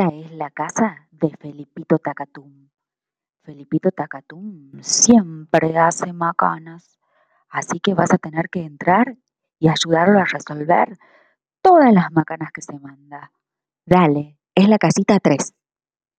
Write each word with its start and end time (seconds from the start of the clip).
Esta 0.00 0.16
es 0.16 0.32
la 0.32 0.48
casa 0.48 1.08
de 1.10 1.28
Felipito 1.38 1.98
Tacatum. 1.98 2.70
Felipito 3.44 3.90
Tacatum 3.90 4.80
siempre 4.80 5.76
hace 5.76 6.14
macanas, 6.14 6.98
así 7.50 7.80
que 7.80 7.92
vas 7.92 8.10
a 8.14 8.16
tener 8.16 8.48
que 8.48 8.62
entrar 8.62 9.18
y 9.58 9.68
ayudarlo 9.68 10.18
a 10.18 10.24
resolver 10.24 10.96
todas 11.60 11.92
las 11.92 12.10
macanas 12.12 12.50
que 12.50 12.62
se 12.62 12.78
manda. 12.78 13.30
Dale, 13.84 14.38
es 14.54 14.70
la 14.70 14.78
casita 14.78 15.20
3. 15.20 15.52